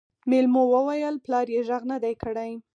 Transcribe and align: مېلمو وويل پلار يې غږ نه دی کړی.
مېلمو 0.29 0.63
وويل 0.73 1.15
پلار 1.25 1.47
يې 1.53 1.61
غږ 1.69 1.83
نه 1.91 1.97
دی 2.03 2.13
کړی. 2.23 2.51